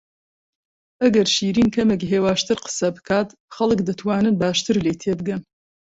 [1.01, 5.41] ئەگەر شیرین کەمێک هێواشتر قسە بکات، خەڵک دەتوانن باشتر لێی تێبگەن.